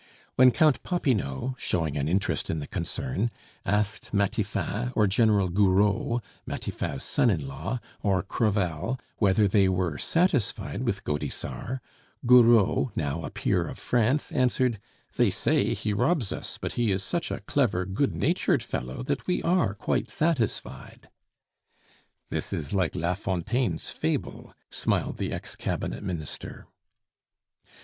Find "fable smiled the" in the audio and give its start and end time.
23.91-25.31